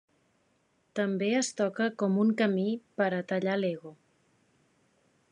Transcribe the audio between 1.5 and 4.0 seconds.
toca com un camí per a tallar l'ego.